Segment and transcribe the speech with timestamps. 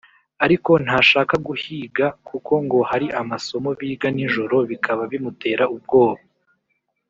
[0.45, 6.23] Ariko ntashaka kuhiga kuko ngo hari amasomo biga ni joro bikaba bimutera ubwoba